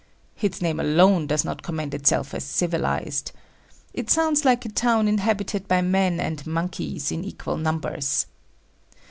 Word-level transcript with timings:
Its 0.41 0.63
name 0.63 0.79
alone 0.79 1.27
does 1.27 1.45
not 1.45 1.61
commend 1.61 1.93
itself 1.93 2.33
as 2.33 2.43
civilized. 2.43 3.31
It 3.93 4.09
sounds 4.09 4.43
like 4.43 4.65
a 4.65 4.69
town 4.69 5.07
inhabited 5.07 5.67
by 5.67 5.83
men 5.83 6.19
and 6.19 6.43
monkeys 6.47 7.11
in 7.11 7.23
equal 7.23 7.57
numbers. 7.57 8.25